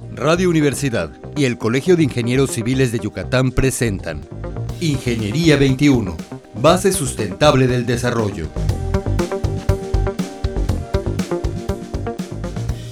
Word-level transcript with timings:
Radio 0.00 0.50
Universidad 0.50 1.12
y 1.36 1.44
el 1.44 1.56
Colegio 1.56 1.94
de 1.94 2.02
Ingenieros 2.02 2.50
Civiles 2.50 2.90
de 2.90 2.98
Yucatán 2.98 3.52
presentan 3.52 4.22
Ingeniería 4.80 5.56
21, 5.56 6.16
base 6.60 6.90
sustentable 6.90 7.68
del 7.68 7.86
desarrollo. 7.86 8.48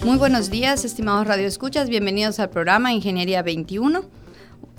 Muy 0.04 0.16
buenos 0.16 0.48
días, 0.48 0.84
estimados 0.84 1.26
radioescuchas, 1.26 1.88
bienvenidos 1.88 2.38
al 2.38 2.50
programa 2.50 2.92
Ingeniería 2.92 3.42
21. 3.42 4.04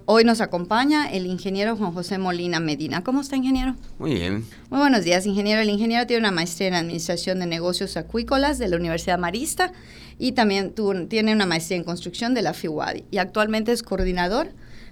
Hoy 0.05 0.25
nos 0.25 0.41
acompaña 0.41 1.09
el 1.09 1.25
ingeniero 1.25 1.77
Juan 1.77 1.93
José 1.93 2.17
Molina 2.17 2.59
Medina. 2.59 3.05
¿Cómo 3.05 3.21
está, 3.21 3.37
ingeniero? 3.37 3.75
Muy 3.99 4.15
bien. 4.15 4.45
Muy 4.69 4.79
buenos 4.79 5.05
días, 5.05 5.25
ingeniero. 5.25 5.61
El 5.61 5.69
ingeniero 5.69 6.05
tiene 6.05 6.19
una 6.19 6.31
maestría 6.31 6.67
en 6.67 6.73
Administración 6.73 7.39
de 7.39 7.45
Negocios 7.45 7.95
Acuícolas 7.95 8.59
de 8.59 8.67
la 8.67 8.75
Universidad 8.75 9.17
Marista 9.17 9.71
y 10.19 10.33
también 10.33 10.73
tiene 11.07 11.31
una 11.31 11.45
maestría 11.45 11.77
en 11.77 11.85
Construcción 11.85 12.33
de 12.33 12.41
la 12.41 12.53
FIUADI 12.53 13.05
y 13.11 13.17
actualmente 13.17 13.71
es 13.71 13.81
coordinador 13.81 14.49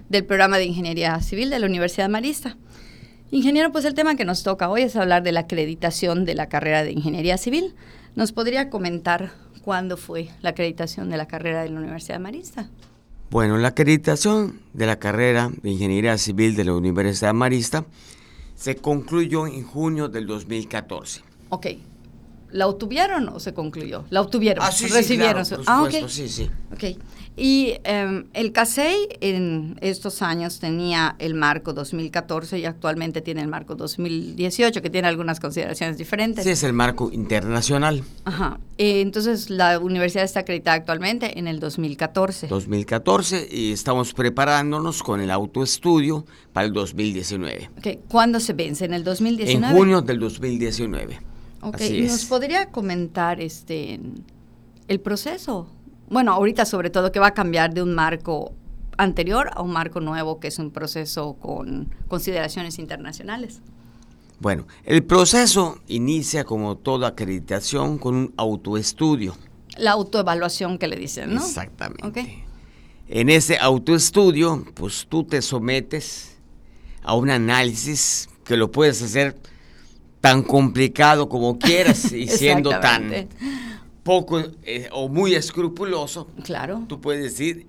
del 0.08 0.24
programa 0.24 0.56
de 0.56 0.64
Ingeniería 0.64 1.20
Civil 1.20 1.50
de 1.50 1.58
la 1.58 1.66
Universidad 1.66 2.08
Marista. 2.08 2.56
Ingeniero, 3.30 3.70
pues 3.70 3.84
el 3.84 3.92
tema 3.92 4.14
que 4.14 4.24
nos 4.24 4.42
toca 4.42 4.70
hoy 4.70 4.80
es 4.80 4.96
hablar 4.96 5.22
de 5.22 5.32
la 5.32 5.40
acreditación 5.40 6.24
de 6.24 6.34
la 6.34 6.48
carrera 6.48 6.84
de 6.84 6.92
Ingeniería 6.92 7.36
Civil. 7.36 7.74
¿Nos 8.14 8.32
podría 8.32 8.70
comentar 8.70 9.32
cuándo 9.62 9.98
fue 9.98 10.30
la 10.40 10.50
acreditación 10.50 11.10
de 11.10 11.18
la 11.18 11.26
carrera 11.26 11.62
de 11.62 11.68
la 11.68 11.80
Universidad 11.80 12.18
Marista? 12.18 12.70
Bueno, 13.32 13.56
la 13.56 13.68
acreditación 13.68 14.60
de 14.74 14.84
la 14.84 14.98
carrera 14.98 15.50
de 15.62 15.70
Ingeniería 15.70 16.18
Civil 16.18 16.54
de 16.54 16.64
la 16.64 16.74
Universidad 16.74 17.32
Marista 17.32 17.86
se 18.54 18.76
concluyó 18.76 19.46
en 19.46 19.64
junio 19.64 20.10
del 20.10 20.26
2014. 20.26 21.22
Ok. 21.48 21.66
¿La 22.52 22.66
obtuvieron 22.66 23.28
o 23.28 23.40
se 23.40 23.54
concluyó? 23.54 24.04
La 24.10 24.20
obtuvieron. 24.20 24.64
Ah, 24.64 24.70
sí, 24.72 24.86
recibieron. 24.86 25.44
Sí, 25.44 25.54
claro, 25.56 25.64
ah, 25.66 25.82
ok. 25.82 26.08
sí, 26.08 26.28
sí. 26.28 26.50
Ok. 26.72 26.98
Y 27.34 27.76
em, 27.84 28.26
el 28.34 28.52
CASEI 28.52 29.08
en 29.20 29.78
estos 29.80 30.20
años 30.20 30.58
tenía 30.58 31.16
el 31.18 31.34
marco 31.34 31.72
2014 31.72 32.58
y 32.58 32.66
actualmente 32.66 33.22
tiene 33.22 33.40
el 33.40 33.48
marco 33.48 33.74
2018, 33.74 34.82
que 34.82 34.90
tiene 34.90 35.08
algunas 35.08 35.40
consideraciones 35.40 35.96
diferentes. 35.96 36.44
Sí, 36.44 36.50
es 36.50 36.62
el 36.62 36.74
marco 36.74 37.10
internacional. 37.10 38.04
Ajá. 38.24 38.60
Eh, 38.76 39.00
entonces, 39.00 39.48
la 39.48 39.78
universidad 39.78 40.24
está 40.24 40.40
acreditada 40.40 40.76
actualmente 40.76 41.38
en 41.38 41.48
el 41.48 41.58
2014. 41.58 42.48
2014 42.48 43.48
y 43.50 43.72
estamos 43.72 44.12
preparándonos 44.12 45.02
con 45.02 45.22
el 45.22 45.30
autoestudio 45.30 46.26
para 46.52 46.66
el 46.66 46.74
2019. 46.74 47.70
Okay. 47.78 48.00
¿Cuándo 48.08 48.40
se 48.40 48.52
vence? 48.52 48.84
¿En 48.84 48.92
el 48.92 49.04
2019? 49.04 49.66
En 49.66 49.72
junio 49.74 50.02
del 50.02 50.18
2019. 50.18 51.31
Ok. 51.62 51.80
¿Y 51.80 52.02
¿Nos 52.02 52.26
podría 52.26 52.70
comentar 52.70 53.40
este 53.40 54.00
el 54.88 55.00
proceso? 55.00 55.68
bueno, 56.12 56.32
ahorita 56.32 56.66
sobre 56.66 56.90
todo 56.90 57.10
que 57.10 57.20
va 57.20 57.28
a 57.28 57.34
cambiar 57.34 57.72
de 57.72 57.82
un 57.82 57.94
marco 57.94 58.52
anterior 58.98 59.50
a 59.54 59.62
un 59.62 59.72
marco 59.72 59.98
nuevo 60.00 60.40
que 60.40 60.48
es 60.48 60.58
un 60.58 60.70
proceso 60.70 61.34
con 61.40 61.94
consideraciones 62.06 62.78
internacionales. 62.78 63.62
Bueno, 64.38 64.66
el 64.84 65.04
proceso 65.04 65.78
inicia 65.86 66.44
como 66.44 66.76
toda 66.76 67.08
acreditación 67.08 67.96
con 67.96 68.14
un 68.14 68.34
autoestudio. 68.36 69.36
La 69.78 69.92
autoevaluación 69.92 70.78
que 70.78 70.86
le 70.86 70.96
dicen, 70.96 71.34
¿no? 71.34 71.40
Exactamente. 71.40 72.44
En 73.08 73.30
ese 73.30 73.56
autoestudio, 73.58 74.66
pues 74.74 75.06
tú 75.08 75.24
te 75.24 75.40
sometes 75.40 76.36
a 77.02 77.14
un 77.14 77.30
análisis 77.30 78.28
que 78.44 78.56
lo 78.56 78.70
puedes 78.70 79.00
hacer 79.00 79.36
tan 80.22 80.42
complicado 80.42 81.28
como 81.28 81.58
quieras 81.58 82.10
y 82.12 82.28
siendo 82.28 82.70
tan 82.80 83.28
poco 84.02 84.40
eh, 84.62 84.88
o 84.92 85.08
muy 85.08 85.34
escrupuloso, 85.34 86.28
claro. 86.42 86.84
tú 86.88 87.00
puedes 87.00 87.24
decir 87.24 87.66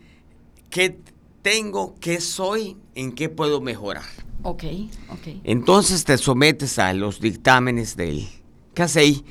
qué 0.69 0.97
tengo, 1.41 1.95
qué 1.99 2.21
soy, 2.21 2.77
en 2.95 3.11
qué 3.11 3.27
puedo 3.27 3.59
mejorar. 3.59 4.05
Ok, 4.43 4.63
ok. 5.09 5.41
Entonces 5.43 6.05
te 6.05 6.17
sometes 6.17 6.79
a 6.79 6.93
los 6.93 7.19
dictámenes 7.19 7.95
del 7.95 8.27
CASEI 8.73 9.23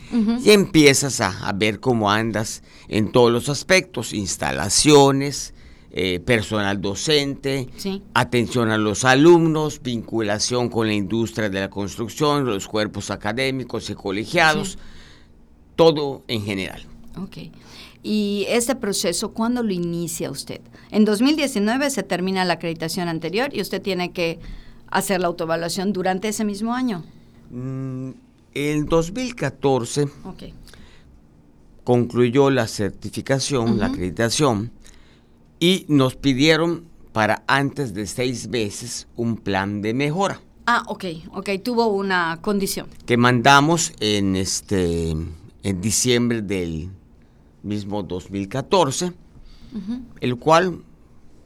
y 0.45 0.51
empiezas 0.51 1.21
a, 1.21 1.53
ver 1.55 1.81
cómo 1.81 2.11
andas 2.11 2.63
en 2.89 3.13
todos 3.13 3.31
los 3.31 3.49
aspectos, 3.49 4.13
instalaciones, 4.13 5.55
eh, 5.95 6.21
personal 6.21 6.81
docente, 6.81 7.69
atención 8.15 8.71
a 8.71 8.79
los 8.79 9.05
alumnos, 9.05 9.83
vinculación 9.83 10.71
con 10.71 10.87
la 10.87 10.95
industria 10.95 11.51
de 11.51 11.61
la 11.61 11.69
construcción, 11.69 12.47
los 12.47 12.67
cuerpos 12.67 13.11
académicos 13.11 13.91
y 13.91 13.95
colegiados, 13.95 14.79
todo 15.77 16.23
en 16.29 16.45
general. 16.45 16.87
Ok. 17.19 17.53
¿Y 18.03 18.47
ese 18.49 18.75
proceso 18.75 19.33
cuándo 19.33 19.63
lo 19.63 19.71
inicia 19.71 20.31
usted? 20.31 20.63
En 20.91 21.05
2019 21.05 21.91
se 21.91 22.03
termina 22.03 22.47
la 22.47 22.55
acreditación 22.55 23.09
anterior 23.09 23.51
y 23.53 23.61
usted 23.61 23.83
tiene 23.83 24.13
que 24.13 24.41
hacer 24.91 25.21
la 25.21 25.27
autoevaluación 25.27 25.93
durante 25.93 26.29
ese 26.29 26.47
mismo 26.47 26.73
año. 26.75 27.05
Mm, 27.51 28.13
en 28.55 28.87
2014 28.87 30.09
concluyó 31.85 32.49
la 32.49 32.67
certificación, 32.67 33.79
la 33.79 33.87
acreditación, 33.87 34.73
y 35.63 35.87
nos 35.87 36.17
pidieron 36.17 36.89
para 37.13 37.45
antes 37.47 37.95
de 37.95 38.09
seis 38.09 38.49
meses 38.49 39.07
un 39.15 39.37
plan 39.37 39.81
de 39.81 39.95
mejora. 39.95 40.41
Ah, 40.67 40.83
ok, 40.89 41.05
ok, 41.35 41.51
tuvo 41.63 41.87
una 41.87 42.41
condición. 42.43 42.89
Que 43.07 43.17
mandamos 43.17 43.93
en 44.01 44.35
este 44.35 45.11
en 45.11 45.81
diciembre 45.81 46.43
del 46.43 46.91
mismo 47.63 48.03
2014, 48.03 49.13
el 50.21 50.37
cual 50.37 50.83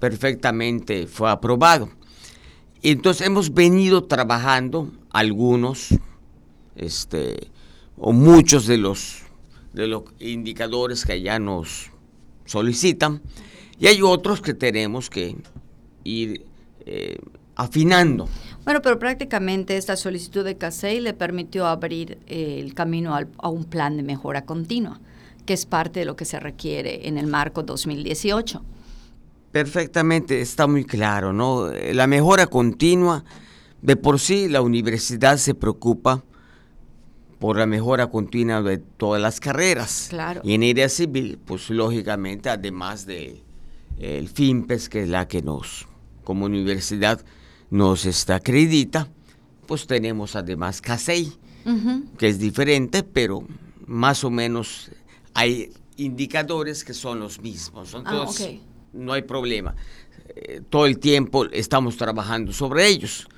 perfectamente 0.00 1.06
fue 1.06 1.30
aprobado. 1.30 1.90
Y 2.80 2.92
entonces 2.92 3.26
hemos 3.26 3.52
venido 3.52 4.04
trabajando 4.04 4.92
algunos, 5.10 5.88
este, 6.74 7.50
o 7.98 8.14
muchos 8.14 8.66
de 8.66 8.78
los, 8.78 9.24
de 9.74 9.88
los 9.88 10.04
indicadores 10.20 11.04
que 11.04 11.20
ya 11.20 11.38
nos 11.38 11.90
solicitan, 12.46 13.20
y 13.78 13.86
hay 13.86 14.02
otros 14.02 14.40
que 14.40 14.54
tenemos 14.54 15.10
que 15.10 15.36
ir 16.04 16.44
eh, 16.84 17.18
afinando. 17.54 18.28
Bueno, 18.64 18.82
pero 18.82 18.98
prácticamente 18.98 19.76
esta 19.76 19.96
solicitud 19.96 20.44
de 20.44 20.56
CASEI 20.56 21.00
le 21.00 21.14
permitió 21.14 21.66
abrir 21.66 22.18
eh, 22.26 22.58
el 22.60 22.74
camino 22.74 23.14
a 23.14 23.48
un 23.48 23.64
plan 23.64 23.96
de 23.96 24.02
mejora 24.02 24.44
continua 24.44 25.00
que 25.46 25.54
es 25.54 25.64
parte 25.64 26.00
de 26.00 26.06
lo 26.06 26.16
que 26.16 26.26
se 26.26 26.38
requiere 26.38 27.08
en 27.08 27.16
el 27.16 27.26
marco 27.26 27.62
2018. 27.62 28.62
Perfectamente, 29.52 30.42
está 30.42 30.66
muy 30.66 30.84
claro, 30.84 31.32
¿no? 31.32 31.70
La 31.72 32.06
mejora 32.06 32.46
continua, 32.48 33.24
de 33.80 33.96
por 33.96 34.18
sí 34.18 34.48
la 34.48 34.60
universidad 34.60 35.38
se 35.38 35.54
preocupa 35.54 36.22
por 37.38 37.56
la 37.56 37.66
mejora 37.66 38.08
continua 38.08 38.60
de 38.60 38.78
todas 38.78 39.22
las 39.22 39.40
carreras. 39.40 40.08
Claro. 40.10 40.42
Y 40.44 40.54
en 40.54 40.62
área 40.62 40.88
civil, 40.88 41.38
pues 41.42 41.70
lógicamente, 41.70 42.50
además 42.50 43.06
de 43.06 43.42
el 43.98 44.28
FIMPES, 44.28 44.88
que 44.88 45.02
es 45.02 45.08
la 45.08 45.28
que 45.28 45.42
nos, 45.42 45.86
como 46.24 46.46
universidad, 46.46 47.24
nos 47.70 48.06
está 48.06 48.36
acredita, 48.36 49.08
pues 49.66 49.86
tenemos 49.86 50.36
además 50.36 50.80
CASEI, 50.80 51.32
que 52.18 52.28
es 52.28 52.38
diferente, 52.38 53.02
pero 53.02 53.42
más 53.86 54.22
o 54.22 54.30
menos 54.30 54.90
hay 55.34 55.72
indicadores 55.96 56.84
que 56.84 56.94
son 56.94 57.20
los 57.20 57.40
mismos. 57.40 57.94
Ah, 57.94 57.98
Entonces, 57.98 58.60
no 58.92 59.12
hay 59.12 59.22
problema. 59.22 59.74
Eh, 60.28 60.60
todo 60.68 60.86
el 60.86 60.98
tiempo 60.98 61.46
estamos 61.46 61.96
trabajando 61.96 62.52
sobre 62.52 62.86
ellos. 62.88 63.28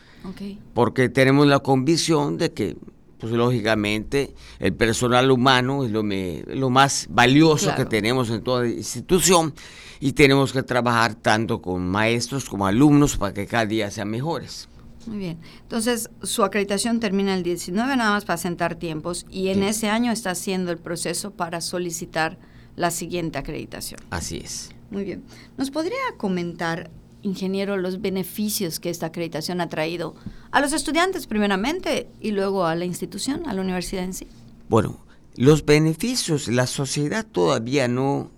Porque 0.74 1.08
tenemos 1.08 1.46
la 1.46 1.60
convicción 1.60 2.36
de 2.36 2.52
que, 2.52 2.76
pues 3.18 3.32
lógicamente, 3.32 4.34
el 4.58 4.74
personal 4.74 5.30
humano 5.30 5.84
es 5.84 5.90
lo, 5.90 6.02
lo 6.02 6.70
más 6.70 7.06
valioso 7.10 7.74
que 7.74 7.84
tenemos 7.84 8.30
en 8.30 8.42
toda 8.42 8.68
institución 8.68 9.54
y 10.00 10.12
tenemos 10.12 10.52
que 10.52 10.62
trabajar 10.62 11.14
tanto 11.14 11.60
con 11.60 11.88
maestros 11.88 12.48
como 12.48 12.66
alumnos 12.66 13.16
para 13.16 13.34
que 13.34 13.46
cada 13.46 13.66
día 13.66 13.90
sean 13.90 14.10
mejores. 14.10 14.68
Muy 15.06 15.18
bien. 15.18 15.38
Entonces, 15.62 16.10
su 16.22 16.44
acreditación 16.44 17.00
termina 17.00 17.34
el 17.34 17.42
19 17.42 17.96
nada 17.96 18.10
más 18.10 18.24
para 18.24 18.36
sentar 18.36 18.74
tiempos 18.74 19.26
y 19.30 19.48
en 19.48 19.62
ese 19.62 19.88
año 19.88 20.12
está 20.12 20.30
haciendo 20.30 20.70
el 20.70 20.78
proceso 20.78 21.30
para 21.30 21.60
solicitar 21.60 22.38
la 22.76 22.90
siguiente 22.90 23.38
acreditación. 23.38 24.00
Así 24.10 24.38
es. 24.38 24.70
Muy 24.90 25.04
bien. 25.04 25.24
¿Nos 25.56 25.70
podría 25.70 25.96
comentar, 26.16 26.90
ingeniero, 27.22 27.76
los 27.76 28.00
beneficios 28.00 28.80
que 28.80 28.90
esta 28.90 29.06
acreditación 29.06 29.60
ha 29.60 29.68
traído 29.68 30.14
a 30.50 30.60
los 30.60 30.72
estudiantes 30.72 31.26
primeramente 31.26 32.08
y 32.20 32.30
luego 32.30 32.66
a 32.66 32.74
la 32.74 32.84
institución, 32.84 33.48
a 33.48 33.54
la 33.54 33.60
universidad 33.60 34.04
en 34.04 34.14
sí? 34.14 34.26
Bueno, 34.68 34.98
los 35.36 35.64
beneficios, 35.64 36.48
la 36.48 36.66
sociedad 36.66 37.26
todavía 37.26 37.88
no 37.88 38.30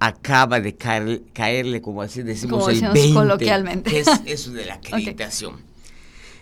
acaba 0.00 0.60
de 0.60 0.74
caerle, 0.74 1.80
como 1.80 2.02
así 2.02 2.22
decimos, 2.22 2.68
el 2.68 2.80
20, 2.80 3.14
coloquialmente. 3.14 4.00
es 4.00 4.08
eso 4.26 4.52
de 4.52 4.66
la 4.66 4.74
acreditación. 4.74 5.56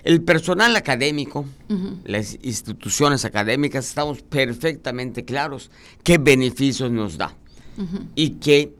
El 0.02 0.22
personal 0.22 0.74
académico, 0.76 1.44
las 2.04 2.38
instituciones 2.42 3.26
académicas, 3.26 3.86
estamos 3.86 4.22
perfectamente 4.22 5.26
claros 5.26 5.70
qué 6.02 6.16
beneficios 6.16 6.90
nos 6.90 7.18
da 7.18 7.36
y 8.14 8.30
qué 8.30 8.72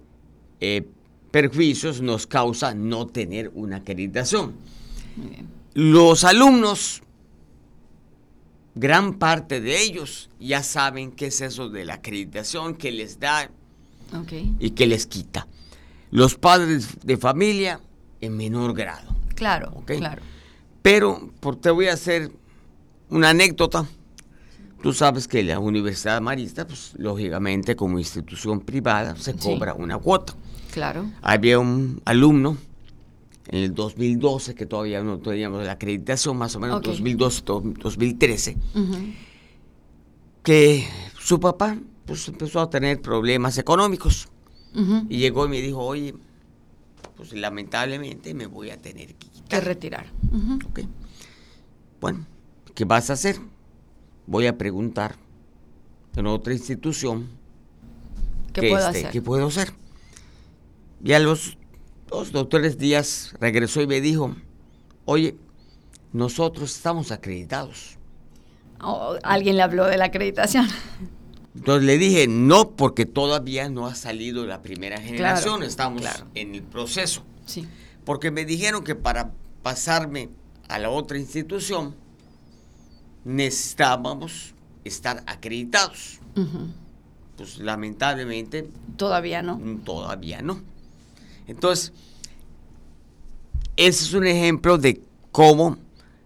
eh, 0.61 0.87
perjuicios 1.31 2.01
nos 2.01 2.27
causa 2.27 2.75
no 2.75 3.07
tener 3.07 3.51
una 3.55 3.77
acreditación. 3.77 4.55
Los 5.75 6.25
alumnos, 6.25 7.03
gran 8.75 9.15
parte 9.15 9.61
de 9.61 9.83
ellos 9.83 10.31
ya 10.41 10.63
saben 10.63 11.13
qué 11.13 11.27
es 11.27 11.41
eso 11.41 11.69
de 11.69 11.85
la 11.85 11.95
acreditación 11.95 12.75
que 12.75 12.91
les 12.91 13.21
da 13.21 13.51
y 14.59 14.71
que 14.71 14.87
les 14.87 15.07
quita. 15.07 15.47
Los 16.11 16.35
padres 16.35 16.99
de 17.05 17.17
familia 17.17 17.81
en 18.21 18.37
menor 18.37 18.75
grado. 18.75 19.15
Claro, 19.35 19.83
claro. 19.87 20.23
Pero 20.83 21.31
por, 21.41 21.57
te 21.57 21.71
voy 21.71 21.87
a 21.87 21.95
hacer 21.95 22.33
una 23.11 23.31
anécdota. 23.31 23.87
Tú 24.83 24.93
sabes 24.93 25.29
que 25.29 25.43
la 25.43 25.59
Universidad 25.59 26.21
Marista, 26.21 26.67
pues 26.67 26.95
lógicamente 26.97 27.77
como 27.77 27.99
institución 27.99 28.61
privada, 28.61 29.15
se 29.17 29.35
cobra 29.35 29.75
una 29.75 29.99
cuota. 29.99 30.35
Claro. 30.73 31.11
Había 31.23 31.59
un 31.59 32.01
alumno 32.05 32.57
en 33.49 33.65
el 33.65 33.75
2012, 33.75 34.55
que 34.55 34.67
todavía 34.67 35.03
no 35.03 35.19
teníamos 35.19 35.65
la 35.65 35.73
acreditación, 35.73 36.37
más 36.37 36.55
o 36.55 36.61
menos 36.61 36.83
2012, 36.83 37.43
2013, 37.45 38.57
que 40.43 40.87
su 41.19 41.41
papá 41.41 41.77
pues 42.07 42.29
empezó 42.29 42.61
a 42.61 42.71
tener 42.71 43.01
problemas 43.01 43.59
económicos. 43.59 44.29
Y 45.09 45.19
llegó 45.19 45.47
y 45.47 45.49
me 45.49 45.61
dijo, 45.61 45.79
oye, 45.79 46.15
pues 47.17 47.33
lamentablemente 47.33 48.35
me 48.35 48.47
voy 48.47 48.71
a 48.71 48.77
tener 48.77 49.15
que 49.15 49.27
Que 49.49 49.61
retirar. 49.61 50.07
Bueno, 52.01 52.25
¿qué 52.75 52.85
vas 52.85 53.11
a 53.11 53.15
hacer? 53.15 53.37
Voy 54.27 54.47
a 54.47 54.57
preguntar 54.57 55.17
en 56.15 56.27
otra 56.27 56.53
institución 56.53 57.29
¿Qué, 58.53 58.69
puedo, 58.71 58.87
este, 58.87 58.99
hacer? 59.01 59.11
¿qué 59.11 59.23
puedo 59.23 59.47
hacer? 59.47 59.73
Y 61.03 61.13
a 61.13 61.19
los 61.19 61.57
dos 62.09 62.35
o 62.35 62.49
tres 62.49 62.79
días 62.79 63.35
regresó 63.41 63.81
y 63.81 63.87
me 63.87 64.01
dijo, 64.01 64.35
oye, 65.05 65.37
nosotros 66.13 66.75
estamos 66.75 67.11
acreditados. 67.13 67.97
Oh, 68.83 69.17
alguien 69.23 69.57
le 69.57 69.63
habló 69.63 69.87
de 69.87 69.97
la 69.97 70.07
acreditación. 70.07 70.67
Entonces 71.55 71.85
le 71.85 71.99
dije, 71.99 72.27
no, 72.29 72.71
porque 72.71 73.07
todavía 73.07 73.69
no 73.69 73.87
ha 73.87 73.95
salido 73.95 74.47
la 74.47 74.63
primera 74.63 75.01
generación, 75.01 75.63
estamos 75.63 76.03
en 76.35 76.55
el 76.55 76.63
proceso. 76.63 77.23
Sí. 77.47 77.67
Porque 78.05 78.31
me 78.31 78.45
dijeron 78.45 78.85
que 78.85 78.95
para 78.95 79.33
pasarme 79.63 80.31
a 80.69 80.79
la 80.79 80.91
otra 80.91 81.19
institución 81.19 81.95
necesitábamos 83.25 84.55
estar 84.85 85.23
acreditados. 85.27 86.21
Pues 87.37 87.59
lamentablemente... 87.59 88.71
Todavía 88.97 89.43
no. 89.43 89.61
Todavía 89.85 90.43
no. 90.43 90.63
Entonces, 91.51 91.93
ese 93.77 94.05
es 94.05 94.13
un 94.13 94.27
ejemplo 94.27 94.79
de 94.79 95.03
cómo 95.33 95.79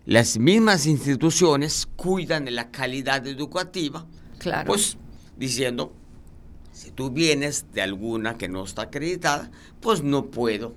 las 0.05 0.38
mismas 0.38 0.87
instituciones 0.87 1.87
cuidan 1.97 2.44
de 2.44 2.50
la 2.50 2.71
calidad 2.71 3.26
educativa. 3.26 4.06
Claro. 4.38 4.67
Pues 4.67 4.99
diciendo, 5.37 5.94
si 6.73 6.91
tú 6.91 7.11
vienes 7.11 7.67
de 7.73 7.81
alguna 7.81 8.37
que 8.37 8.49
no 8.49 8.65
está 8.65 8.82
acreditada, 8.82 9.50
pues 9.81 10.03
no 10.03 10.26
puedo 10.26 10.75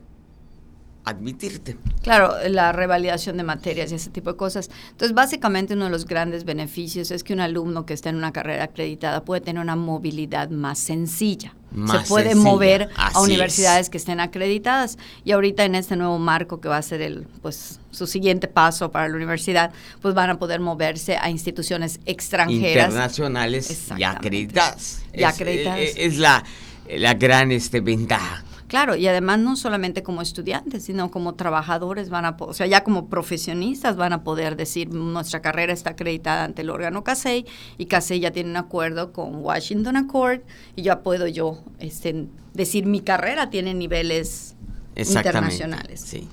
admitirte. 1.07 1.77
Claro, 2.04 2.33
la 2.50 2.71
revalidación 2.71 3.38
de 3.38 3.44
materias 3.44 3.92
y 3.92 3.95
ese 3.95 4.09
tipo 4.09 4.31
de 4.31 4.38
cosas. 4.38 4.69
Entonces, 4.92 5.13
básicamente 5.13 5.74
uno 5.74 5.86
de 5.86 5.92
los 5.92 6.06
grandes 6.06 6.44
beneficios 6.44 7.12
es 7.12 7.24
que 7.24 7.33
un 7.33 7.39
alumno 7.39 7.86
que 7.86 7.94
está 7.94 8.09
en 8.09 8.15
una 8.15 8.33
carrera 8.33 8.65
acreditada 8.65 9.24
puede 9.24 9.42
tener 9.42 9.62
una 9.62 9.75
movilidad 9.75 10.50
más 10.50 10.80
sencilla. 10.80 11.54
Se 11.92 12.00
puede 12.07 12.33
mover 12.33 12.89
a 12.95 13.21
universidades 13.21 13.89
que 13.89 13.98
estén 13.98 14.19
acreditadas 14.21 14.98
y 15.25 15.33
ahorita 15.33 15.65
en 15.65 15.75
este 15.75 15.98
nuevo 15.98 16.18
marco 16.18 16.62
que 16.62 16.69
va 16.69 16.77
a 16.77 16.81
ser 16.81 17.01
el 17.01 17.27
pues 17.42 17.81
su 17.92 18.07
siguiente 18.07 18.48
paso 18.48 18.89
para 18.89 19.09
la 19.09 19.15
universidad, 19.15 19.71
pues 20.01 20.13
van 20.13 20.30
a 20.30 20.39
poder 20.39 20.59
moverse 20.62 21.18
a 21.18 21.30
instituciones 21.30 22.00
extranjeras 22.06 22.88
internacionales 22.88 23.89
y 23.98 24.04
acreditadas. 24.04 25.04
Y 25.13 25.24
acreditadas. 25.24 25.80
Es, 25.80 25.95
es, 25.98 26.18
la, 26.18 26.44
la 26.89 27.13
gran 27.15 27.51
este, 27.51 27.81
ventaja. 27.81 28.44
Claro, 28.68 28.96
y 28.98 29.08
además 29.08 29.40
no 29.40 29.56
solamente 29.56 30.04
como 30.04 30.22
estudiantes, 30.22 30.84
sino 30.84 31.10
como 31.10 31.36
trabajadores 31.36 32.10
van 32.10 32.25
a, 32.25 32.36
o 32.38 32.54
sea, 32.54 32.68
ya 32.68 32.84
como 32.84 33.08
profesionistas 33.08 33.96
van 33.96 34.12
a 34.12 34.24
poder 34.24 34.58
decir 34.58 34.90
nuestra 34.94 35.42
carrera 35.42 35.72
está 35.72 35.92
acreditada 35.92 36.44
ante 36.44 36.64
el 36.64 36.69
órgano 36.69 37.04
CASEI 37.04 37.46
y 37.78 37.86
CASEI 37.86 38.19
ya 38.19 38.31
tiene 38.31 38.50
un 38.50 38.58
acuerdo 38.58 39.14
con 39.14 39.36
Washington 39.36 39.96
Accord 39.96 40.42
y 40.75 40.81
ya 40.81 41.02
puedo 41.02 41.28
yo 41.28 41.64
este, 41.80 42.28
decir 42.54 42.86
mi 42.86 43.00
carrera 43.00 43.50
tiene 43.50 43.74
niveles 43.74 44.56
internacionales. 44.98 46.02
Sí. 46.02 46.28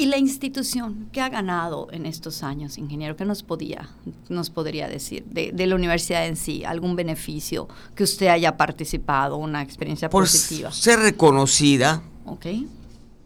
¿Y 0.00 0.06
la 0.06 0.16
institución 0.16 1.10
qué 1.12 1.20
ha 1.20 1.28
ganado 1.28 1.88
en 1.92 2.06
estos 2.06 2.42
años, 2.42 2.78
ingeniero? 2.78 3.16
¿Qué 3.16 3.26
nos, 3.26 3.42
podía, 3.42 3.90
nos 4.30 4.48
podría 4.48 4.88
decir 4.88 5.26
de, 5.26 5.52
la 5.66 5.74
universidad 5.74 6.26
en 6.26 6.36
sí? 6.36 6.64
¿Algún 6.64 6.96
beneficio 6.96 7.68
que 7.94 8.04
usted 8.04 8.28
haya 8.28 8.56
participado, 8.56 9.36
una 9.36 9.60
experiencia 9.60 10.08
Por 10.08 10.22
positiva? 10.22 10.72
Ser 10.72 11.00
reconocida 11.00 12.02
okay. 12.24 12.66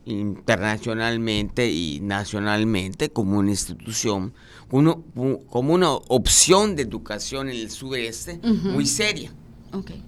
internacionalmente 0.04 1.70
y 1.70 2.00
nacionalmente 2.00 3.08
como 3.08 3.38
una 3.38 3.50
institución, 3.50 4.34
uno, 4.72 5.04
como 5.48 5.74
una 5.74 5.92
opción 5.92 6.74
de 6.74 6.82
educación 6.82 7.50
en 7.50 7.56
el 7.56 7.70
sureste 7.70 8.40
muy 8.42 8.86
seria. 8.86 9.32
Okay. 9.72 10.02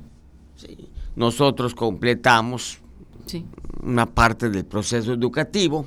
Nosotros 1.14 1.76
completamos 1.76 2.80
una 3.84 4.06
parte 4.06 4.50
del 4.50 4.64
proceso 4.64 5.12
educativo 5.12 5.86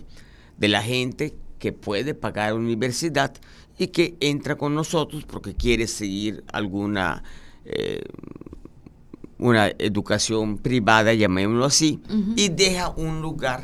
de 0.59 0.67
la 0.67 0.83
gente 0.83 1.35
que 1.57 1.71
puede 1.71 2.13
pagar 2.13 2.53
universidad 2.53 3.33
y 3.77 3.88
que 3.88 4.15
entra 4.19 4.57
con 4.57 4.75
nosotros 4.75 5.25
porque 5.25 5.56
quiere 5.56 5.88
seguir 5.88 6.44
alguna 6.51 7.23
eh, 7.65 8.03
una 9.39 9.69
educación 9.79 10.57
privada, 10.57 11.13
llamémoslo 11.13 11.65
así, 11.65 12.01
y 12.35 12.50
deja 12.50 12.89
un 12.89 13.21
lugar 13.21 13.63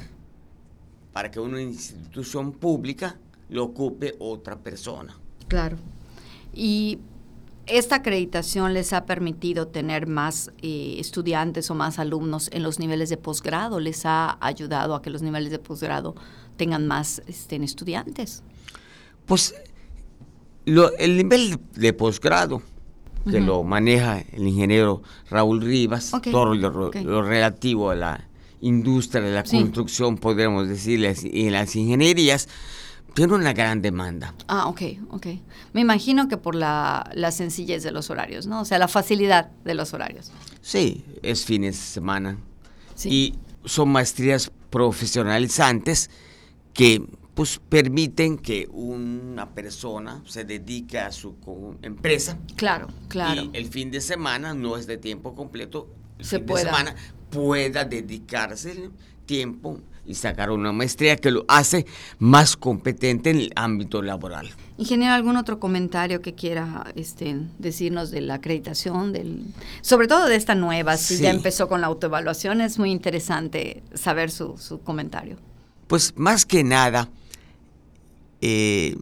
para 1.11 1.29
que 1.29 1.39
una 1.39 1.61
institución 1.61 2.53
pública 2.53 3.17
lo 3.49 3.65
ocupe 3.65 4.15
otra 4.19 4.57
persona. 4.57 5.17
Claro. 5.49 5.77
Y 6.53 6.99
esta 7.67 7.97
acreditación 7.97 8.73
les 8.73 8.93
ha 8.93 9.05
permitido 9.05 9.67
tener 9.67 10.07
más 10.07 10.51
eh, 10.61 10.97
estudiantes 10.99 11.69
o 11.71 11.75
más 11.75 11.99
alumnos 11.99 12.49
en 12.51 12.63
los 12.63 12.79
niveles 12.79 13.09
de 13.09 13.17
posgrado, 13.17 13.79
les 13.79 14.05
ha 14.05 14.37
ayudado 14.39 14.95
a 14.95 15.01
que 15.01 15.09
los 15.09 15.21
niveles 15.21 15.51
de 15.51 15.59
posgrado 15.59 16.15
tengan 16.57 16.87
más 16.87 17.21
este, 17.27 17.55
estudiantes. 17.57 18.43
Pues 19.25 19.55
el 20.65 21.17
nivel 21.17 21.59
de 21.73 21.93
posgrado 21.93 22.61
que 23.29 23.41
lo 23.41 23.63
maneja 23.63 24.23
el 24.33 24.47
ingeniero 24.47 25.01
Raúl 25.29 25.61
Rivas, 25.61 26.11
todo 26.31 26.53
lo, 26.53 27.21
relativo 27.23 27.89
a 27.89 27.95
la 27.95 28.27
industria 28.61 29.21
de 29.21 29.33
la 29.33 29.43
construcción, 29.43 30.17
podríamos 30.17 30.67
decirle, 30.67 31.15
y 31.23 31.47
en 31.47 31.53
las 31.53 31.75
ingenierías, 31.75 32.47
tiene 33.15 33.33
una 33.33 33.53
gran 33.53 33.81
demanda. 33.81 34.35
Ah, 34.47 34.67
ok, 34.67 34.81
ok. 35.09 35.27
Me 35.73 35.81
imagino 35.81 36.27
que 36.27 36.35
por 36.35 36.53
la, 36.53 37.09
la, 37.13 37.31
sencillez 37.31 37.81
de 37.81 37.91
los 37.91 38.09
horarios, 38.09 38.45
¿no? 38.45 38.61
O 38.61 38.65
sea, 38.65 38.77
la 38.77 38.89
facilidad 38.89 39.49
de 39.63 39.73
los 39.73 39.93
horarios. 39.93 40.31
Sí, 40.61 41.05
es 41.23 41.45
fines 41.45 41.77
de 41.77 41.81
semana. 41.81 42.37
Y 43.05 43.35
son 43.63 43.89
maestrías 43.89 44.51
profesionalizantes 44.69 46.09
que 46.73 47.07
pues 47.33 47.59
permiten 47.69 48.37
que 48.37 48.67
una 48.71 49.49
persona 49.49 50.21
se 50.25 50.43
dedique 50.43 50.99
a 50.99 51.11
su 51.11 51.35
empresa. 51.81 52.37
Claro, 52.57 52.87
claro. 53.07 53.43
Y 53.43 53.49
el 53.53 53.67
fin 53.67 53.91
de 53.91 54.01
semana 54.01 54.53
no 54.53 54.75
es 54.75 54.87
de 54.87 54.97
tiempo 54.97 55.35
completo. 55.35 55.87
El 56.19 56.25
se 56.25 56.39
fin 56.39 56.47
de 56.47 56.57
semana 56.57 56.95
pueda 57.29 57.85
dedicarse 57.85 58.89
tiempo 59.25 59.79
y 60.05 60.15
sacar 60.15 60.51
una 60.51 60.71
maestría 60.71 61.15
que 61.15 61.31
lo 61.31 61.45
hace 61.47 61.85
más 62.19 62.55
competente 62.55 63.29
en 63.31 63.37
el 63.37 63.53
ámbito 63.55 64.01
laboral. 64.01 64.49
Ingeniero, 64.77 65.13
¿algún 65.13 65.37
otro 65.37 65.59
comentario 65.59 66.21
que 66.21 66.35
quiera 66.35 66.91
este, 66.95 67.37
decirnos 67.59 68.11
de 68.11 68.21
la 68.21 68.35
acreditación, 68.35 69.13
del, 69.13 69.43
sobre 69.81 70.07
todo 70.07 70.27
de 70.27 70.35
esta 70.35 70.53
nueva, 70.55 70.97
si 70.97 71.17
ya 71.17 71.31
empezó 71.31 71.67
con 71.67 71.81
la 71.81 71.87
autoevaluación? 71.87 72.61
Es 72.61 72.77
muy 72.77 72.91
interesante 72.91 73.83
saber 73.93 74.31
su, 74.31 74.57
su 74.57 74.81
comentario. 74.81 75.37
Pues 75.87 76.13
más 76.17 76.45
que 76.45 76.63
nada, 76.63 77.09
eh, 78.41 78.97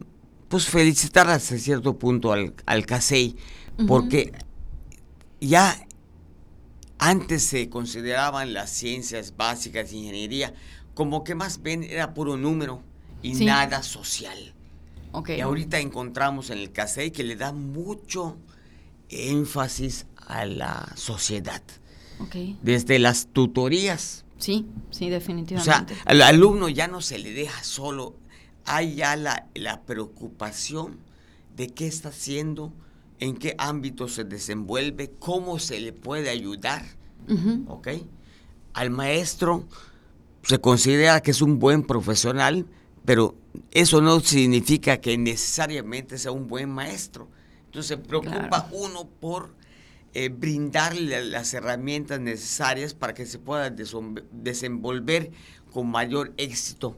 pues 0.48 0.66
felicitar 0.66 1.28
hasta 1.28 1.58
cierto 1.58 1.98
punto 1.98 2.32
al, 2.32 2.54
al 2.66 2.86
CASEI, 2.86 3.36
porque 3.88 4.32
ya 5.40 5.76
antes 6.98 7.42
se 7.42 7.68
consideraban 7.68 8.54
las 8.54 8.70
ciencias 8.70 9.34
básicas 9.36 9.90
de 9.90 9.96
ingeniería 9.96 10.54
como 10.94 11.24
que 11.24 11.34
más 11.34 11.62
bien 11.62 11.82
era 11.84 12.14
puro 12.14 12.36
número 12.36 12.82
y 13.22 13.34
nada 13.34 13.82
social. 13.82 14.54
Okay. 15.12 15.38
Y 15.38 15.40
ahorita 15.40 15.78
encontramos 15.78 16.50
en 16.50 16.58
el 16.58 16.72
CASEI 16.72 17.10
que 17.10 17.22
le 17.22 17.36
da 17.36 17.52
mucho 17.52 18.36
énfasis 19.08 20.06
a 20.16 20.44
la 20.44 20.92
sociedad. 20.96 21.62
Okay. 22.18 22.58
Desde 22.62 22.98
las 22.98 23.26
tutorías 23.26 24.24
Sí, 24.38 24.66
sí, 24.90 25.06
O 25.06 25.10
definitivamente. 25.10 25.94
sea, 25.94 26.04
al 26.04 26.22
alumno 26.22 26.68
ya 26.68 26.88
no 26.88 27.00
se 27.00 27.18
le 27.18 27.32
deja 27.32 27.62
solo, 27.64 28.14
hay 28.66 28.96
ya 28.96 29.16
la, 29.16 29.46
la 29.54 29.82
preocupación 29.82 30.98
de 31.56 31.68
qué 31.68 31.86
está 31.86 32.08
haciendo, 32.08 32.72
en 33.20 33.36
qué 33.36 33.54
ámbito 33.58 34.08
se 34.08 34.24
desenvuelve, 34.24 35.12
cómo 35.18 35.58
se 35.58 35.80
le 35.80 35.92
puede 35.92 36.30
ayudar, 36.30 36.84
¿ok? 37.68 37.88
Al 38.74 38.90
maestro 38.90 39.64
se 40.44 40.60
considera 40.60 41.20
que 41.20 41.30
es 41.30 41.42
un 41.42 41.58
buen 41.58 41.82
profesional, 41.82 42.66
pero 43.04 43.34
eso 43.70 44.00
no 44.00 44.20
significa 44.20 44.98
que 45.00 45.16
necesariamente 45.18 46.18
sea 46.18 46.32
un 46.32 46.48
buen 46.48 46.70
maestro. 46.70 47.28
Entonces 47.66 47.88
se 47.88 47.96
preocupa 47.98 48.48
Claro. 48.48 48.66
uno 48.72 49.08
por 49.20 49.54
eh, 50.14 50.28
brindarle 50.28 51.24
las 51.24 51.52
herramientas 51.54 52.20
necesarias 52.20 52.94
para 52.94 53.14
que 53.14 53.26
se 53.26 53.38
pueda 53.38 53.70
desenvolver 54.32 55.30
con 55.72 55.90
mayor 55.90 56.32
éxito 56.36 56.96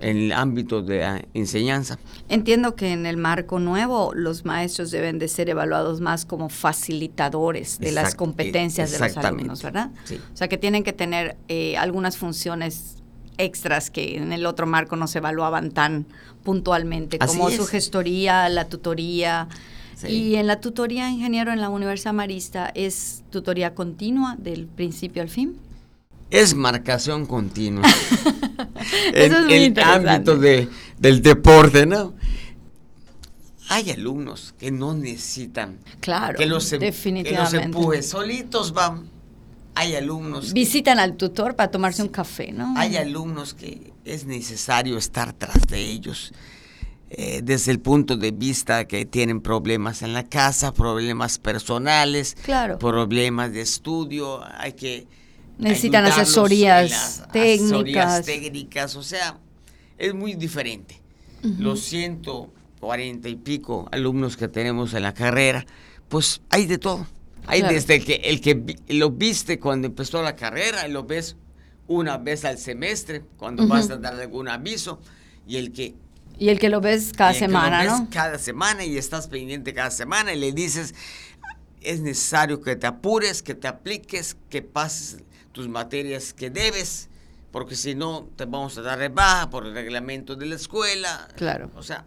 en 0.00 0.16
el 0.16 0.32
ámbito 0.32 0.82
de 0.82 0.98
la 1.00 1.24
enseñanza. 1.34 1.98
Entiendo 2.28 2.74
que 2.74 2.92
en 2.92 3.06
el 3.06 3.16
marco 3.16 3.58
nuevo 3.58 4.12
los 4.14 4.44
maestros 4.44 4.90
deben 4.90 5.18
de 5.18 5.28
ser 5.28 5.48
evaluados 5.50 6.00
más 6.00 6.24
como 6.24 6.48
facilitadores 6.48 7.78
de 7.78 7.92
las 7.92 8.14
competencias 8.14 8.92
de 8.92 8.98
los 8.98 9.16
alumnos, 9.16 9.62
¿verdad? 9.62 9.90
Sí. 10.04 10.20
O 10.32 10.36
sea, 10.36 10.48
que 10.48 10.58
tienen 10.58 10.84
que 10.84 10.92
tener 10.92 11.36
eh, 11.48 11.76
algunas 11.76 12.16
funciones 12.16 12.96
extras 13.38 13.90
que 13.90 14.16
en 14.16 14.32
el 14.32 14.46
otro 14.46 14.66
marco 14.66 14.96
no 14.96 15.06
se 15.06 15.18
evaluaban 15.18 15.70
tan 15.70 16.06
puntualmente, 16.44 17.16
Así 17.20 17.36
como 17.36 17.48
es. 17.48 17.56
su 17.56 17.66
gestoría, 17.66 18.48
la 18.48 18.68
tutoría. 18.68 19.48
Sí. 19.96 20.08
Y 20.08 20.36
en 20.36 20.46
la 20.46 20.60
tutoría 20.60 21.10
ingeniero 21.10 21.52
en 21.52 21.60
la 21.60 21.68
Universidad 21.68 22.12
Marista 22.12 22.70
es 22.74 23.22
tutoría 23.30 23.74
continua 23.74 24.36
del 24.38 24.66
principio 24.66 25.22
al 25.22 25.28
fin. 25.28 25.56
Es 26.34 26.54
marcación 26.54 27.26
continua. 27.26 27.84
Eso 29.14 29.38
es 29.38 29.44
muy 29.44 29.54
el 29.54 29.78
ámbito 29.80 30.36
de, 30.36 30.68
del 30.98 31.22
deporte, 31.22 31.86
¿no? 31.86 32.14
Hay 33.68 33.90
alumnos 33.90 34.54
que 34.58 34.70
no 34.70 34.94
necesitan 34.94 35.78
Claro, 36.00 36.36
que 36.38 36.46
los, 36.46 36.70
em- 36.72 36.80
que 36.80 36.86
los 36.86 36.94
definitivamente. 36.96 37.62
empuje, 37.64 38.02
solitos 38.02 38.72
van. 38.72 39.08
Hay 39.76 39.96
alumnos, 39.96 40.48
que- 40.48 40.52
Visitan 40.54 40.98
al 40.98 41.16
tutor 41.16 41.56
para 41.56 41.70
tomarse 41.70 42.02
un 42.02 42.08
café, 42.08 42.52
¿no? 42.52 42.74
hay 42.76 42.96
alumnos 42.96 43.54
que 43.54 43.92
es 44.04 44.24
necesario 44.24 44.98
estar 44.98 45.32
tras 45.32 45.66
de 45.68 45.80
ellos. 45.80 46.32
eh, 47.16 47.42
desde 47.44 47.70
el 47.70 47.78
punto 47.78 48.16
de 48.16 48.32
vista 48.32 48.86
que 48.88 49.04
tienen 49.06 49.40
problemas 49.40 50.02
en 50.02 50.12
la 50.14 50.24
casa, 50.24 50.72
problemas 50.74 51.38
personales, 51.38 52.36
Claro. 52.42 52.76
problemas 52.78 53.52
de 53.52 53.60
estudio, 53.60 54.42
hay 54.58 54.72
que 54.72 55.06
Necesitan 55.58 56.04
asesorías 56.04 57.22
técnicas. 57.32 57.62
asesorías 57.62 58.24
técnicas, 58.26 58.96
o 58.96 59.02
sea, 59.02 59.38
es 59.98 60.14
muy 60.14 60.34
diferente. 60.34 61.00
Los 61.42 61.80
140 61.80 63.28
y 63.28 63.36
pico 63.36 63.86
alumnos 63.92 64.36
que 64.36 64.48
tenemos 64.48 64.94
en 64.94 65.02
la 65.02 65.12
carrera, 65.14 65.66
pues 66.08 66.40
hay 66.50 66.66
de 66.66 66.78
todo. 66.78 67.06
Hay 67.46 67.60
Claro. 67.60 67.74
desde 67.74 67.96
el 67.96 68.04
que, 68.04 68.14
el 68.24 68.40
que 68.40 68.76
lo 68.88 69.10
viste 69.10 69.58
cuando 69.58 69.86
empezó 69.86 70.22
la 70.22 70.34
carrera, 70.34 70.88
y 70.88 70.90
lo 70.92 71.04
ves 71.04 71.36
una 71.86 72.16
vez 72.16 72.46
al 72.46 72.56
semestre, 72.56 73.22
cuando 73.36 73.64
Ujú. 73.64 73.72
vas 73.72 73.90
a 73.90 73.98
dar 73.98 74.14
algún 74.18 74.48
aviso, 74.48 75.00
y 75.46 75.56
el 75.58 75.72
que 75.72 75.94
Y 76.38 76.48
el 76.48 76.58
que 76.58 76.70
lo 76.70 76.80
ves 76.80 77.12
cada 77.12 77.30
el 77.32 77.36
que 77.38 77.42
lo 77.42 77.46
semana, 77.48 77.82
ves 77.82 77.90
¿no? 77.92 78.08
Cada 78.10 78.38
semana 78.38 78.84
y 78.84 78.96
estás 78.96 79.28
pendiente 79.28 79.72
cada 79.74 79.90
semana 79.90 80.32
y 80.32 80.38
le 80.38 80.52
dices, 80.52 80.94
es 81.82 82.00
necesario 82.00 82.60
que 82.62 82.74
te 82.76 82.86
apures, 82.86 83.42
que 83.42 83.54
te 83.54 83.68
apliques, 83.68 84.36
que 84.48 84.62
pases 84.62 85.18
tus 85.54 85.68
materias 85.68 86.34
que 86.34 86.50
debes, 86.50 87.08
porque 87.52 87.76
si 87.76 87.94
no 87.94 88.28
te 88.36 88.44
vamos 88.44 88.76
a 88.76 88.82
dar 88.82 88.98
de 88.98 89.08
baja 89.08 89.48
por 89.48 89.64
el 89.64 89.72
reglamento 89.72 90.34
de 90.36 90.46
la 90.46 90.56
escuela. 90.56 91.28
Claro. 91.36 91.70
O 91.76 91.82
sea, 91.82 92.04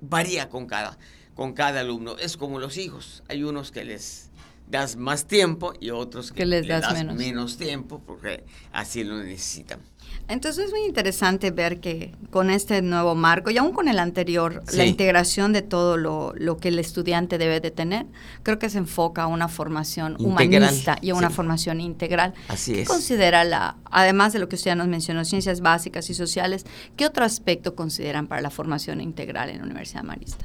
varía 0.00 0.50
con 0.50 0.66
cada, 0.66 0.98
con 1.34 1.54
cada 1.54 1.80
alumno. 1.80 2.16
Es 2.18 2.36
como 2.36 2.60
los 2.60 2.76
hijos. 2.76 3.24
Hay 3.28 3.42
unos 3.42 3.72
que 3.72 3.84
les 3.84 4.27
das 4.70 4.96
más 4.96 5.26
tiempo 5.26 5.72
y 5.80 5.90
otros 5.90 6.30
que, 6.30 6.38
Que 6.38 6.46
les 6.46 6.66
le 6.66 6.74
das 6.80 7.04
menos. 7.14 7.56
tiempo 7.56 8.02
porque 8.06 8.44
así 8.72 9.04
lo 9.04 9.16
necesitan. 9.22 9.80
Entonces 10.26 10.66
es 10.66 10.70
muy 10.72 10.84
interesante 10.84 11.50
ver 11.50 11.80
que 11.80 12.14
con 12.30 12.50
este 12.50 12.82
nuevo 12.82 13.14
marco 13.14 13.50
y 13.50 13.56
aún 13.56 13.72
con 13.72 13.88
el 13.88 13.98
anterior, 13.98 14.62
la 14.74 14.84
integración 14.84 15.54
de 15.54 15.62
todo 15.62 15.96
lo, 15.96 16.34
lo 16.36 16.58
que 16.58 16.68
el 16.68 16.78
estudiante 16.78 17.38
debe 17.38 17.60
de 17.60 17.70
tener, 17.70 18.04
creo 18.42 18.58
que 18.58 18.68
se 18.68 18.76
enfoca 18.78 19.22
a 19.22 19.26
una 19.26 19.48
formación 19.48 20.16
Integral, 20.18 20.62
humanista 20.64 20.98
y 21.00 21.10
a 21.10 21.14
una 21.14 21.28
sí. 21.30 21.34
formación 21.34 21.80
integral. 21.80 22.34
Así 22.48 22.74
¿Qué 22.74 22.82
es. 22.82 22.88
considera 22.88 23.44
la, 23.44 23.76
además 23.90 24.34
de 24.34 24.38
lo 24.38 24.48
que 24.50 24.56
usted 24.56 24.72
ya 24.72 24.74
nos 24.74 24.88
mencionó, 24.88 25.24
ciencias 25.24 25.62
básicas 25.62 26.10
y 26.10 26.14
sociales, 26.14 26.66
qué 26.96 27.06
otro 27.06 27.24
aspecto 27.24 27.74
consideran 27.74 28.26
para 28.26 28.42
la 28.42 28.50
formación 28.50 29.00
integral 29.00 29.48
en 29.48 29.58
la 29.58 29.64
Universidad 29.64 30.04
Marista? 30.04 30.44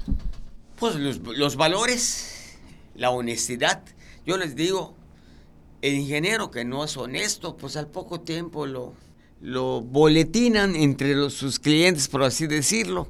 Pues 0.80 0.96
los, 0.96 1.20
los 1.20 1.56
valores, 1.58 2.58
la 2.96 3.10
honestidad. 3.10 3.84
Yo 4.26 4.38
les 4.38 4.56
digo, 4.56 4.96
el 5.82 5.96
ingeniero 5.96 6.50
que 6.52 6.64
no 6.66 6.84
es 6.84 6.96
honesto, 6.98 7.58
pues 7.58 7.76
al 7.76 7.88
poco 7.88 8.22
tiempo 8.22 8.66
lo, 8.66 8.94
lo 9.42 9.82
boletinan 9.82 10.76
entre 10.76 11.14
los- 11.16 11.34
sus 11.34 11.60
clientes, 11.60 12.08
por 12.08 12.24
así 12.24 12.48
decirlo. 12.48 13.10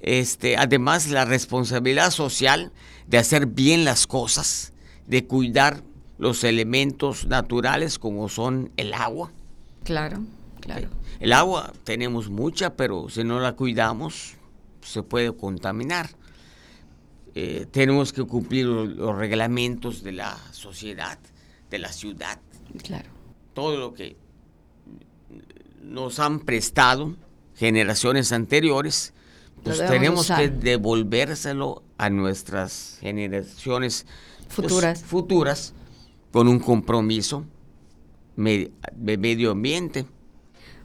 Este, 0.00 0.56
además, 0.56 1.08
la 1.08 1.24
responsabilidad 1.24 2.10
social 2.10 2.72
de 3.06 3.18
hacer 3.18 3.46
bien 3.46 3.84
las 3.84 4.06
cosas, 4.06 4.72
de 5.06 5.26
cuidar 5.26 5.82
los 6.18 6.44
elementos 6.44 7.26
naturales 7.26 7.98
como 7.98 8.28
son 8.28 8.70
el 8.76 8.94
agua. 8.94 9.32
Claro, 9.84 10.20
claro. 10.60 10.88
El 11.18 11.32
agua 11.32 11.72
tenemos 11.84 12.30
mucha, 12.30 12.76
pero 12.76 13.08
si 13.10 13.24
no 13.24 13.40
la 13.40 13.56
cuidamos, 13.56 14.34
se 14.82 15.02
puede 15.02 15.34
contaminar. 15.36 16.10
Eh, 17.34 17.66
tenemos 17.70 18.12
que 18.12 18.24
cumplir 18.24 18.66
lo- 18.66 18.84
los 18.86 19.16
reglamentos 19.16 20.02
de 20.02 20.12
la 20.12 20.36
sociedad, 20.52 21.18
de 21.70 21.78
la 21.78 21.92
ciudad, 21.92 22.40
Claro. 22.82 23.08
todo 23.54 23.76
lo 23.76 23.94
que 23.94 24.16
nos 25.82 26.18
han 26.18 26.40
prestado 26.40 27.16
generaciones 27.56 28.32
anteriores, 28.32 29.12
pues 29.62 29.78
tenemos 29.78 30.20
usar. 30.22 30.40
que 30.40 30.48
devolvérselo 30.48 31.82
a 31.98 32.10
nuestras 32.10 32.98
generaciones 33.00 34.06
pues, 34.46 34.54
Futuras. 34.54 35.02
futuras 35.04 35.74
con 36.32 36.48
un 36.48 36.58
compromiso 36.58 37.44
de 38.36 38.72
medio 39.18 39.50
ambiente. 39.52 40.06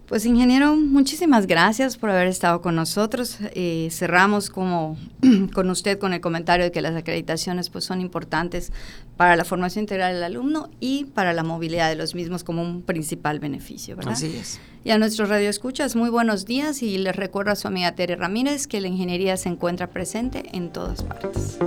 Pues 0.08 0.24
ingeniero, 0.28 0.76
muchísimas 0.76 1.48
gracias 1.48 1.98
por 1.98 2.12
haber 2.12 2.28
estado 2.28 2.62
con 2.62 2.76
nosotros. 2.76 3.40
Eh, 3.56 3.90
cerramos 3.92 4.52
como 4.52 4.98
con 5.54 5.70
usted 5.72 5.98
con 5.98 6.14
el 6.14 6.22
comentario 6.22 6.64
de 6.64 6.72
que 6.72 6.82
las 6.84 6.96
acreditaciones 6.96 7.72
pues 7.72 7.86
son 7.86 8.02
importantes 8.02 8.72
para 9.18 9.36
la 9.36 9.46
formación 9.46 9.84
integral 9.84 10.14
del 10.14 10.24
alumno 10.24 10.70
y 10.80 11.06
para 11.06 11.34
la 11.34 11.44
movilidad 11.44 11.90
de 11.90 11.96
los 11.96 12.14
mismos 12.14 12.44
como 12.44 12.62
un 12.62 12.84
principal 12.84 13.40
beneficio, 13.40 13.96
¿verdad? 13.96 14.14
Así 14.14 14.36
es. 14.40 14.60
Y 14.84 14.92
a 14.92 15.00
nuestros 15.00 15.28
radioescuchas, 15.28 15.96
muy 15.96 16.12
buenos 16.12 16.46
días 16.46 16.84
y 16.84 17.00
les 17.00 17.16
recuerdo 17.16 17.52
a 17.52 17.56
su 17.56 17.68
amiga 17.68 17.94
Tere 17.94 18.16
Ramírez 18.16 18.68
que 18.68 18.82
la 18.82 18.88
ingeniería 18.88 19.38
se 19.38 19.50
encuentra 19.50 19.88
presente 19.88 20.44
en 20.54 20.70
todas 20.72 21.02
partes. 21.02 21.58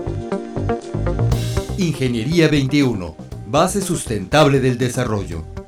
Ingeniería 1.76 2.47
21. 2.47 3.16
Base 3.49 3.80
sustentable 3.80 4.61
del 4.61 4.78
desarrollo. 4.78 5.58